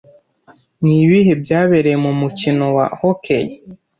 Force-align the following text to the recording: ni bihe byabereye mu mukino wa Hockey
ni 0.83 0.97
bihe 1.09 1.33
byabereye 1.43 1.97
mu 2.05 2.11
mukino 2.19 2.65
wa 2.77 2.85
Hockey 2.99 3.45